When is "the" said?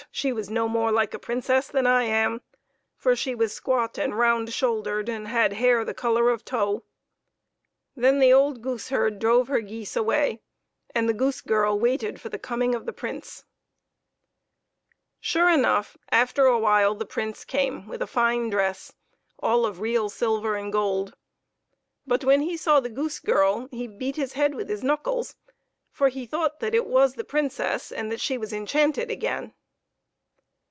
5.85-5.93, 8.19-8.33, 11.07-11.13, 12.27-12.39, 12.85-12.91, 16.93-17.05, 22.81-22.89, 27.15-27.23